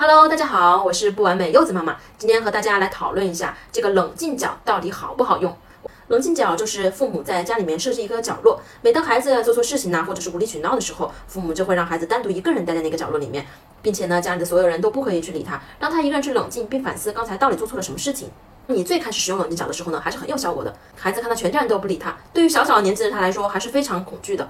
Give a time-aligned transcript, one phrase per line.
[0.00, 1.96] Hello，大家好，我是不完美柚子妈妈。
[2.16, 5.52] 今天和大家来讨论一下这个冷静角到底好不好用。
[6.06, 13.44] 冷静角就是父母在家里面设置一个角落，每当孩子做错事情呢，或者是无理取闹的时候，父母就会让孩子单独一个人待在那个角落里面，
[13.82, 18.30] 并且呢，家里的所有人都不可以去理他，让他一个人去冷静并反思刚才到底做错了什么事情。
[18.68, 20.72] 你最开始使用冷静角的时候呢，还是很有效果的。
[20.94, 24.48] 孩子看到全家人都不理他，对于小小年纪的他来说还是非常恐惧的。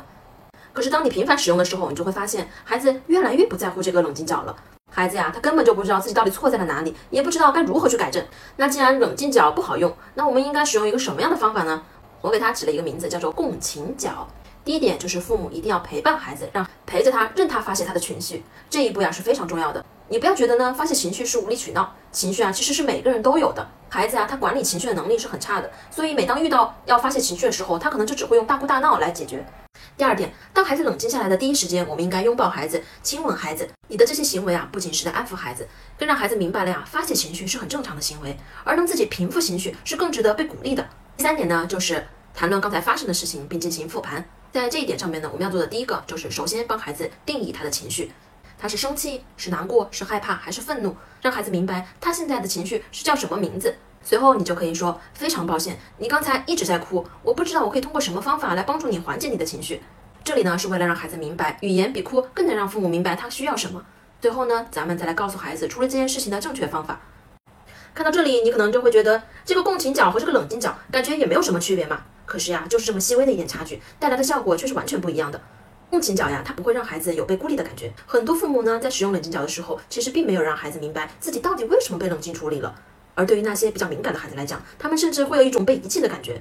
[0.75, 4.55] 可是当你频繁使用的时候，你就会发现孩子越来越不在乎这个冷静角了。
[4.99, 8.21] 孩子呀，他根本就不知道自己到底错在了哪里，也不知道该如何去改正。
[8.57, 11.81] 那既然冷静角不好用，那我们应该使用一个什么样的方法呢？
[12.21, 14.27] 我给他起了一个名字，叫做共情角。
[14.65, 18.43] 第一点就是父母一定要陪伴孩子，让陪着他，任他发泄他的情绪。
[18.69, 19.85] 这一步呀是非常重要的。
[20.09, 23.65] 你不要觉得呢，发泄情绪是无理取闹，情绪啊其实是每个人都有的。
[23.89, 29.47] 孩子啊，他管理情绪的能力是很差的，所以每当遇到要发泄情绪的时候，他可能就只会用大哭大闹来解决。
[29.99, 33.69] 第二点，当孩子冷静下来的第一时间，我们应该拥抱孩子，亲吻孩子。
[33.89, 35.67] 你的这些行为啊，不仅是在安抚孩子，
[35.99, 40.89] 更让孩子明白了呀，发泄情绪是很正常的行为，而能自己平复情绪是更值得被鼓励的。
[41.17, 44.25] 第三点呢，就是谈论刚才发生的事情，并进行复盘。
[44.53, 48.13] 在这一点上面呢，我们要做的第一个就是首先帮孩子定义他的情绪，
[48.57, 53.75] 他是生气、是难过、是害怕还是愤怒，让孩子明白他现在的情绪是叫什么名字。
[54.09, 59.83] 随后你就可以说：“非常抱歉，你刚才一直在哭，我不知道我可以通过什么方法来帮助你缓解你的情绪。”
[60.25, 63.85] 这里呢是为了让孩子明白，语言比哭更能让父母明白他需要什么。
[64.19, 66.99] 最后呢，咱们再来告诉孩子处理这件事情的正确方法。
[67.95, 72.01] 看到这里，你可能就会觉得这个共情角和这个冷静角感觉也没有什么区别嘛。
[72.25, 75.39] 可是呀，就是这么细微的一点差距，带来的效果却是完全不一样的。
[75.91, 77.93] 共情角呀，它不会让孩子有被孤立的感觉。
[78.07, 82.75] 很多父母呢，在使用冷静角的时候，其实并没有让孩子明白自己到底为什么被冷静处理了。
[83.19, 86.41] 而对于那些比较敏感的孩子来讲，他们甚至会有一种被遗弃的感觉。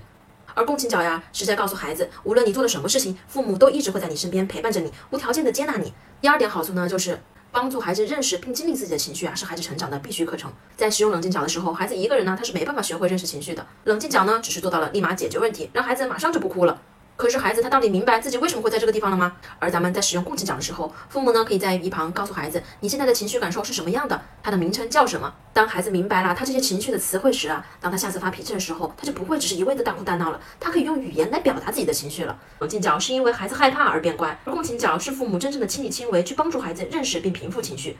[0.53, 5.91] 而共情角呀，是在告诉孩子，无论你做了什么事情，父母都一直会在你身边陪伴着你，无条件的接纳你。
[6.21, 7.19] 第二点好处呢，就是
[7.51, 10.53] 帮助孩子认识并经历自己的情绪啊，是孩子成长的必须课程。
[10.75, 13.65] 在使用冷静角的时候，孩子一个人呢，他是没办法学会认识情绪的。
[13.85, 16.79] 冷静角呢，只是做到了立马解决问题，让孩子马上就不哭了。
[17.17, 19.35] 可是孩子他到底明白自己为什么会在这个地方了吗？
[19.57, 25.33] 而咱们在使用共情角的时候，父母呢可以在一旁告诉孩子，你现在的情绪感受是什么样的，它的名称叫什么。
[25.51, 32.37] 当孩子明白了他这些情绪的词汇时啊，当他下次发脾气的时候，他就不会只是一味的大哭大闹了，他可以用语言来表达自己的情绪了。
[32.59, 37.97] 冷静角是因为孩子害怕而变乖，而共情角是父母真正的亲力亲为去帮助孩子认识并平复情绪。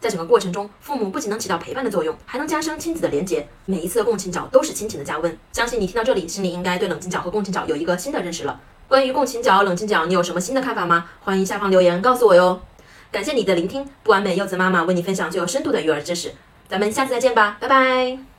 [0.00, 3.46] 在整个过程中，父母不仅能起到陪伴的作用，还能加深亲子的连结。
[3.64, 5.38] 每一次的共情角都是亲情的加温。
[5.52, 8.60] 相信你听到这里，心里应该对冷静角和共情角有一个新的认识了。
[8.86, 11.06] 关于共情角、冷静角，你有什么新的看法吗？
[11.20, 12.60] 欢迎下方留言告诉我哟。
[13.10, 16.32] 感谢你的聆听，不完美柚子妈妈为你分享最有深度的育儿知识。
[16.68, 18.37] 咱们下次再见吧，拜拜。